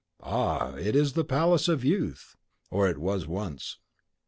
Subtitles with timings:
[0.23, 2.35] Ah, it is the palace of youth,
[2.71, 3.77] or it was once.